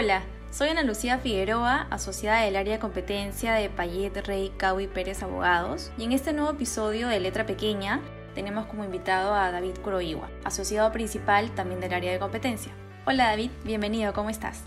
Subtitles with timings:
[0.00, 4.86] Hola, soy Ana Lucía Figueroa, asociada del área de competencia de Payet Rey Cau y
[4.86, 8.00] Pérez Abogados, y en este nuevo episodio de Letra Pequeña
[8.32, 12.70] tenemos como invitado a David Kuroiwa, asociado principal también del área de competencia.
[13.06, 14.62] Hola David, bienvenido, ¿cómo estás?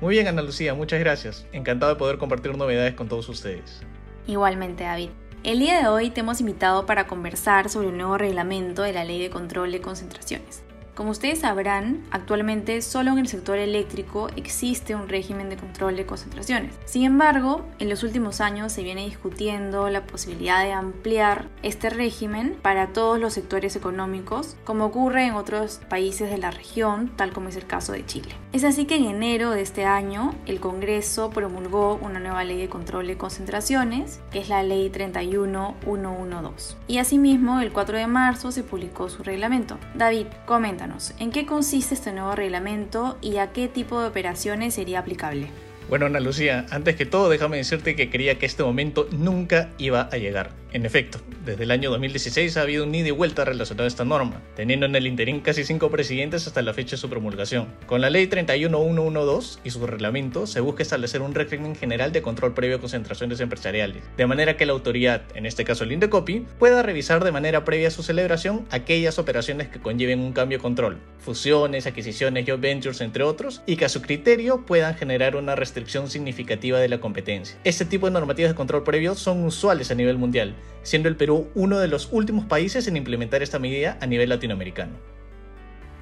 [0.00, 1.46] Muy bien Ana Lucía, muchas gracias.
[1.52, 3.82] Encantado de poder compartir novedades con todos ustedes.
[4.26, 5.10] Igualmente David.
[5.42, 9.04] El día de hoy te hemos invitado para conversar sobre el nuevo reglamento de la
[9.04, 10.63] Ley de Control de Concentraciones.
[10.94, 16.06] Como ustedes sabrán, actualmente solo en el sector eléctrico existe un régimen de control de
[16.06, 16.72] concentraciones.
[16.84, 22.56] Sin embargo, en los últimos años se viene discutiendo la posibilidad de ampliar este régimen
[22.62, 27.48] para todos los sectores económicos, como ocurre en otros países de la región, tal como
[27.48, 28.28] es el caso de Chile.
[28.52, 32.68] Es así que en enero de este año, el Congreso promulgó una nueva ley de
[32.68, 36.76] control de concentraciones, que es la Ley 31112.
[36.86, 39.76] Y asimismo, el 4 de marzo se publicó su reglamento.
[39.96, 40.83] David, comenta
[41.18, 45.48] ¿en qué consiste este nuevo reglamento y a qué tipo de operaciones sería aplicable?
[45.88, 50.02] Bueno, Ana Lucía, antes que todo déjame decirte que creía que este momento nunca iba
[50.02, 50.50] a llegar.
[50.74, 54.04] En efecto, desde el año 2016 ha habido un ida y vuelta relacionado a esta
[54.04, 57.68] norma, teniendo en el interín casi cinco presidentes hasta la fecha de su promulgación.
[57.86, 62.54] Con la ley 31112 y su reglamento se busca establecer un régimen general de control
[62.54, 66.82] previo a concentraciones empresariales, de manera que la autoridad, en este caso el Indecopi, pueda
[66.82, 70.98] revisar de manera previa a su celebración aquellas operaciones que conlleven un cambio de control,
[71.20, 76.10] fusiones, adquisiciones, joint ventures, entre otros, y que a su criterio puedan generar una restricción
[76.10, 77.56] significativa de la competencia.
[77.62, 81.48] Este tipo de normativas de control previo son usuales a nivel mundial, siendo el Perú
[81.54, 84.92] uno de los últimos países en implementar esta medida a nivel latinoamericano.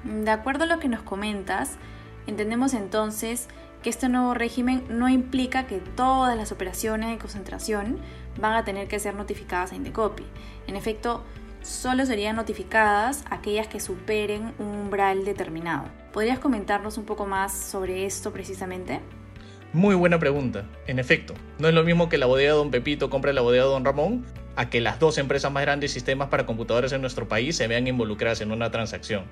[0.03, 1.77] De acuerdo a lo que nos comentas,
[2.27, 3.47] entendemos entonces
[3.81, 7.97] que este nuevo régimen no implica que todas las operaciones de concentración
[8.39, 10.23] van a tener que ser notificadas a Indecopi.
[10.67, 11.23] En efecto,
[11.61, 15.85] solo serían notificadas aquellas que superen un umbral determinado.
[16.11, 18.99] ¿Podrías comentarnos un poco más sobre esto precisamente?
[19.71, 20.65] Muy buena pregunta.
[20.87, 23.83] En efecto, no es lo mismo que la bodega Don Pepito compre la bodega Don
[23.83, 24.25] Ramón
[24.55, 27.67] a que las dos empresas más grandes de sistemas para computadores en nuestro país se
[27.67, 29.25] vean involucradas en una transacción.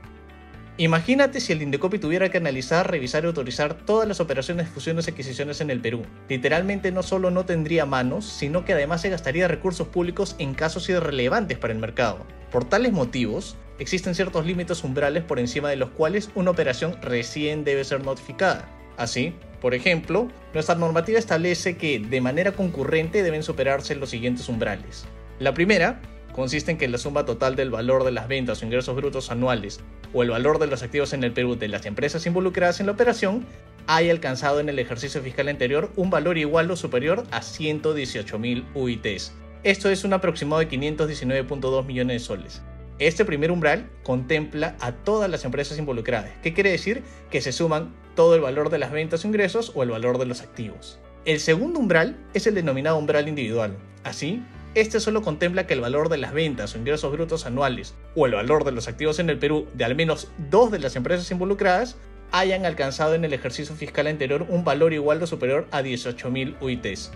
[0.78, 5.06] Imagínate si el Indecopi tuviera que analizar, revisar y autorizar todas las operaciones de fusiones
[5.08, 6.04] y adquisiciones en el Perú.
[6.30, 10.90] Literalmente no solo no tendría manos, sino que además se gastaría recursos públicos en casos
[10.90, 12.26] irrelevantes para el mercado.
[12.52, 17.64] Por tales motivos, existen ciertos límites umbrales por encima de los cuales una operación recién
[17.64, 18.68] debe ser notificada.
[18.98, 25.06] Así, por ejemplo, nuestra normativa establece que de manera concurrente deben superarse los siguientes umbrales.
[25.40, 26.02] La primera
[26.34, 29.80] consiste en que la suma total del valor de las ventas o ingresos brutos anuales
[30.14, 32.94] o el valor de los activos en el Perú de las empresas involucradas en la
[32.94, 33.46] operación
[33.88, 39.34] haya alcanzado en el ejercicio fiscal anterior un valor igual o superior a 118.000 UITs.
[39.64, 42.62] Esto es un aproximado de 519.2 millones de soles.
[43.02, 47.02] Este primer umbral contempla a todas las empresas involucradas, que quiere decir
[47.32, 50.28] que se suman todo el valor de las ventas o ingresos o el valor de
[50.28, 51.00] los activos.
[51.26, 53.76] El segundo umbral es el denominado umbral individual.
[54.04, 54.44] Así,
[54.76, 58.36] este solo contempla que el valor de las ventas o ingresos brutos anuales o el
[58.36, 61.98] valor de los activos en el Perú de al menos dos de las empresas involucradas
[62.32, 67.10] hayan alcanzado en el ejercicio fiscal anterior un valor igual o superior a 18.000 UITs.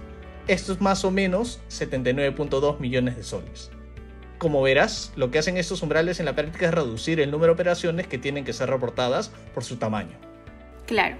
[0.48, 3.70] Esto es más o menos 79.2 millones de soles.
[4.38, 7.54] Como verás, lo que hacen estos umbrales en la práctica es reducir el número de
[7.54, 10.18] operaciones que tienen que ser reportadas por su tamaño.
[10.86, 11.16] Claro,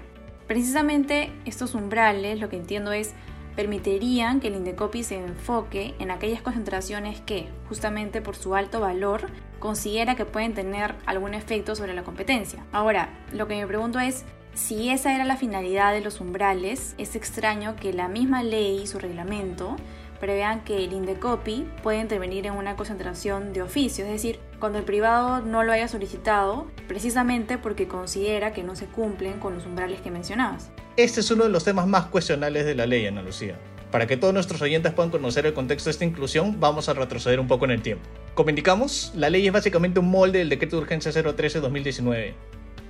[0.46, 3.14] precisamente estos umbrales lo que entiendo es
[3.56, 9.28] permitirían que el Indecopi se enfoque en aquellas concentraciones que, justamente por su alto valor,
[9.58, 12.64] considera que pueden tener algún efecto sobre la competencia.
[12.70, 17.16] Ahora, lo que me pregunto es, si esa era la finalidad de los umbrales, es
[17.16, 19.76] extraño que la misma ley y su reglamento
[20.18, 24.84] prevean que el Indecopi puede intervenir en una concentración de oficio, es decir, cuando el
[24.84, 30.00] privado no lo haya solicitado, precisamente porque considera que no se cumplen con los umbrales
[30.00, 30.70] que mencionabas.
[30.96, 33.58] Este es uno de los temas más cuestionables de la ley, Ana Lucía.
[33.90, 37.38] Para que todos nuestros oyentes puedan conocer el contexto de esta inclusión, vamos a retroceder
[37.38, 38.08] un poco en el tiempo.
[38.34, 42.34] Como indicamos, la ley es básicamente un molde del Decreto de Urgencia 013-2019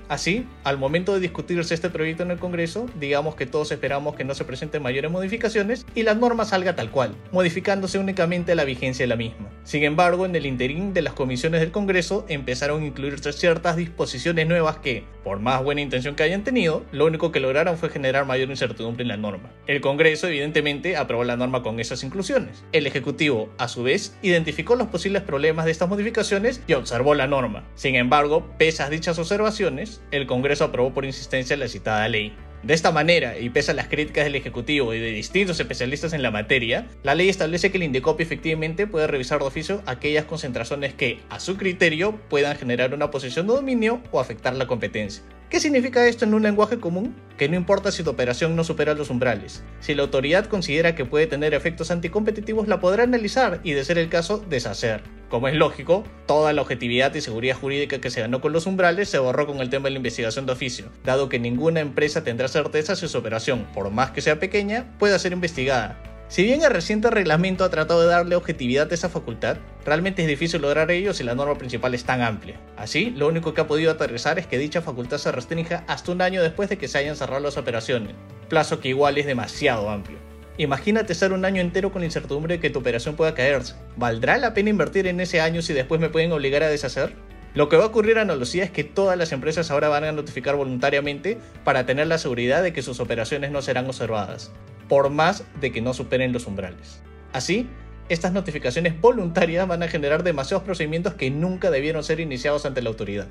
[0.09, 4.25] Así, al momento de discutirse este proyecto en el Congreso, digamos que todos esperamos que
[4.25, 9.03] no se presenten mayores modificaciones y la norma salga tal cual, modificándose únicamente la vigencia
[9.03, 9.51] de la misma.
[9.65, 14.47] Sin embargo, en el interín de las comisiones del Congreso empezaron a incluirse ciertas disposiciones
[14.47, 18.27] nuevas que, por más buena intención que hayan tenido, lo único que lograron fue generar
[18.27, 19.51] mayor incertidumbre en la norma.
[19.67, 22.65] El Congreso evidentemente aprobó la norma con esas inclusiones.
[22.71, 27.27] El Ejecutivo, a su vez, identificó los posibles problemas de estas modificaciones y observó la
[27.27, 27.65] norma.
[27.75, 32.35] Sin embargo, pese a dichas observaciones, el Congreso aprobó por insistencia la citada ley.
[32.63, 36.23] De esta manera, y pese a las críticas del Ejecutivo y de distintos especialistas en
[36.23, 40.95] la materia, la ley establece que el INDECOPI efectivamente puede revisar de oficio aquellas concentraciones
[40.95, 45.23] que, a su criterio, puedan generar una posición de dominio o afectar la competencia.
[45.49, 47.15] ¿Qué significa esto en un lenguaje común?
[47.39, 49.63] Que no importa si tu operación no supera los umbrales.
[49.79, 53.97] Si la autoridad considera que puede tener efectos anticompetitivos, la podrá analizar y, de ser
[53.99, 55.05] el caso, deshacer.
[55.29, 59.09] Como es lógico, toda la objetividad y seguridad jurídica que se ganó con los umbrales
[59.09, 62.49] se borró con el tema de la investigación de oficio, dado que ninguna empresa tendrá
[62.49, 66.16] certeza si su operación, por más que sea pequeña, pueda ser investigada.
[66.29, 70.29] Si bien el reciente reglamento ha tratado de darle objetividad a esa facultad, realmente es
[70.29, 72.59] difícil lograr ello si la norma principal es tan amplia.
[72.77, 76.21] Así, lo único que ha podido aterrizar es que dicha facultad se restrinja hasta un
[76.21, 78.17] año después de que se hayan cerrado las operaciones,
[78.49, 80.19] plazo que igual es demasiado amplio.
[80.59, 83.75] Imagínate estar un año entero con la incertidumbre de que tu operación pueda caerse.
[83.97, 87.15] ¿Valdrá la pena invertir en ese año si después me pueden obligar a deshacer?
[87.55, 90.13] Lo que va a ocurrir a Andalucía es que todas las empresas ahora van a
[90.13, 94.51] notificar voluntariamente para tener la seguridad de que sus operaciones no serán observadas
[94.89, 97.01] por más de que no superen los umbrales.
[97.33, 97.69] Así,
[98.09, 102.91] estas notificaciones voluntarias van a generar demasiados procedimientos que nunca debieron ser iniciados ante la
[102.91, 103.27] autoridad.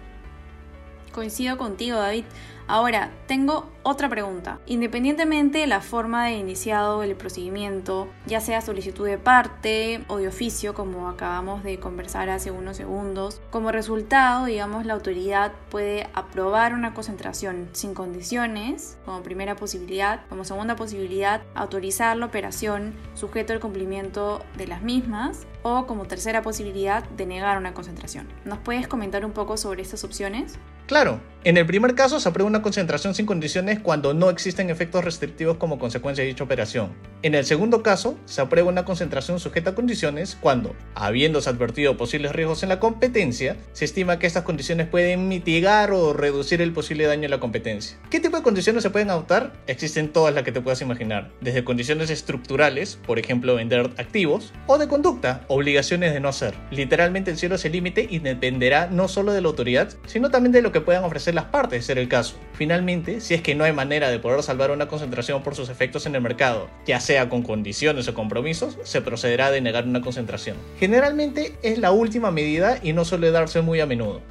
[1.16, 2.26] Coincido contigo, David.
[2.68, 4.60] Ahora, tengo otra pregunta.
[4.66, 10.28] Independientemente de la forma de iniciado el procedimiento, ya sea solicitud de parte o de
[10.28, 16.74] oficio, como acabamos de conversar hace unos segundos, como resultado, digamos, la autoridad puede aprobar
[16.74, 23.62] una concentración sin condiciones, como primera posibilidad, como segunda posibilidad, autorizar la operación sujeto al
[23.62, 28.28] cumplimiento de las mismas, o como tercera posibilidad, denegar una concentración.
[28.44, 30.60] ¿Nos puedes comentar un poco sobre estas opciones?
[30.88, 35.06] Claro, en el primer caso se aprueba una concentración sin condiciones cuando no existen efectos
[35.06, 36.94] restrictivos como consecuencia de dicha operación.
[37.22, 42.32] En el segundo caso, se aprueba una concentración sujeta a condiciones cuando, habiéndose advertido posibles
[42.32, 47.06] riesgos en la competencia, se estima que estas condiciones pueden mitigar o reducir el posible
[47.06, 47.96] daño en la competencia.
[48.10, 49.54] ¿Qué tipo de condiciones se pueden adoptar?
[49.68, 54.80] Existen todas las que te puedas imaginar, desde condiciones estructurales, por ejemplo vender activos, o
[54.80, 56.56] de conducta, obligaciones de no hacer.
[56.72, 60.52] Literalmente el cielo es el límite y dependerá no solo de la autoridad, sino también
[60.52, 62.36] de lo que puedan ofrecer las partes, de el caso.
[62.54, 66.06] Finalmente, si es que no hay manera de poder salvar una concentración por sus efectos
[66.06, 70.58] en el mercado, ya sea con condiciones o compromisos, se procederá a denegar una concentración.
[70.80, 74.22] Generalmente es la última medida y no suele darse muy a menudo.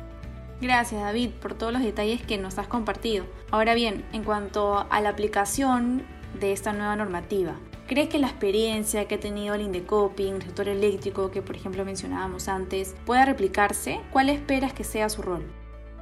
[0.60, 3.26] Gracias David por todos los detalles que nos has compartido.
[3.50, 6.02] Ahora bien, en cuanto a la aplicación
[6.40, 7.56] de esta nueva normativa,
[7.86, 11.56] ¿crees que la experiencia que ha tenido el Indecopi en el sector eléctrico, que por
[11.56, 14.00] ejemplo mencionábamos antes, pueda replicarse?
[14.12, 15.44] ¿Cuál esperas que sea su rol?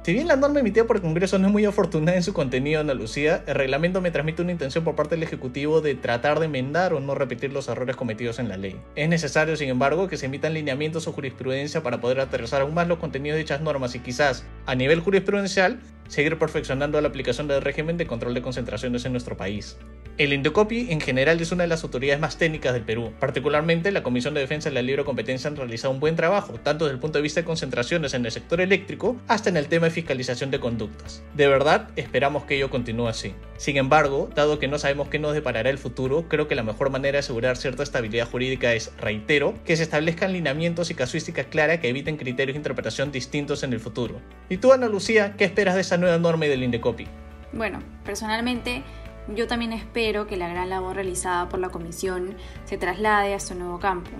[0.03, 2.81] Si bien la norma emitida por el Congreso no es muy afortunada en su contenido
[2.81, 6.47] en Andalucía, el reglamento me transmite una intención por parte del Ejecutivo de tratar de
[6.47, 8.75] enmendar o no repetir los errores cometidos en la ley.
[8.97, 12.89] Es necesario, sin embargo, que se emitan lineamientos o jurisprudencia para poder aterrizar aún más
[12.89, 15.79] los contenidos de dichas normas y quizás, a nivel jurisprudencial,
[16.09, 19.77] seguir perfeccionando la aplicación del régimen de control de concentraciones en nuestro país.
[20.19, 23.11] El Indecopi en general es una de las autoridades más técnicas del Perú.
[23.19, 26.85] Particularmente, la Comisión de Defensa de la Libre Competencia han realizado un buen trabajo, tanto
[26.85, 29.85] desde el punto de vista de concentraciones en el sector eléctrico hasta en el tema
[29.85, 31.23] de fiscalización de conductas.
[31.33, 33.33] De verdad, esperamos que ello continúe así.
[33.57, 36.91] Sin embargo, dado que no sabemos qué nos deparará el futuro, creo que la mejor
[36.91, 41.79] manera de asegurar cierta estabilidad jurídica es, reitero, que se establezcan lineamientos y casuística clara
[41.79, 44.21] que eviten criterios de interpretación distintos en el futuro.
[44.47, 47.07] ¿Y tú, Ana Lucía, qué esperas de esa nueva norma y del Indecopi?
[47.51, 48.83] Bueno, personalmente
[49.27, 52.35] yo también espero que la gran labor realizada por la Comisión
[52.65, 54.11] se traslade a este nuevo campo.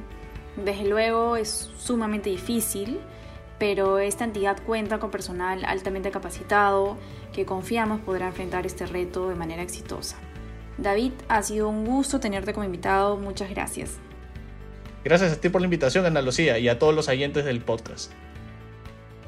[0.55, 2.99] Desde luego es sumamente difícil,
[3.59, 6.97] pero esta entidad cuenta con personal altamente capacitado
[7.33, 10.17] que confiamos podrá enfrentar este reto de manera exitosa.
[10.77, 13.97] David, ha sido un gusto tenerte como invitado, muchas gracias.
[15.03, 18.11] Gracias a ti por la invitación, Ana Lucía, y a todos los oyentes del podcast.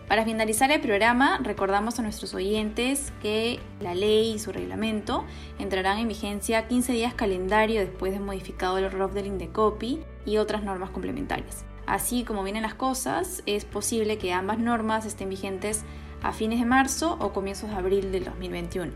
[0.07, 5.25] Para finalizar el programa, recordamos a nuestros oyentes que la ley y su reglamento
[5.57, 10.63] entrarán en vigencia 15 días calendario después de modificado el ROF del Indecopi y otras
[10.63, 11.65] normas complementarias.
[11.87, 15.83] Así como vienen las cosas, es posible que ambas normas estén vigentes
[16.21, 18.91] a fines de marzo o comienzos de abril del 2021.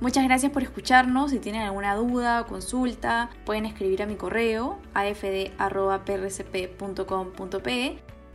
[0.00, 1.32] Muchas gracias por escucharnos.
[1.32, 5.58] Si tienen alguna duda o consulta, pueden escribir a mi correo afd.prcp.com.pe